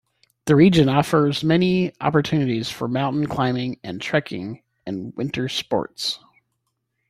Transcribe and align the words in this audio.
The 0.45 0.55
region 0.55 0.89
offers 0.89 1.43
many 1.43 1.93
opportunities 2.01 2.71
for 2.71 2.87
mountain 2.87 3.27
climbing 3.27 3.79
and 3.83 4.01
trekking 4.01 4.63
and 4.83 5.15
winter 5.15 5.47
sports. 5.47 6.17